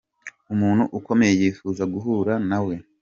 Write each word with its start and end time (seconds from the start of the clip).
Umuntu 0.53 0.83
ukomeye 0.99 1.33
yifuza 1.41 1.83
guhura 1.93 2.33
na 2.49 2.59
we. 2.65 2.75